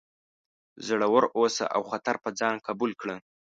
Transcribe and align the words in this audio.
زړور 0.87 1.23
اوسه 1.37 1.65
او 1.75 1.81
خطر 1.89 2.15
په 2.23 2.29
ځان 2.39 2.55
قبول 2.67 2.91
کړه. 3.01 3.15